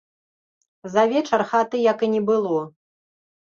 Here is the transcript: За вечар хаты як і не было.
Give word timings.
За 0.93 1.03
вечар 1.11 1.41
хаты 1.53 1.85
як 1.91 1.99
і 2.11 2.13
не 2.17 2.25
было. 2.33 2.59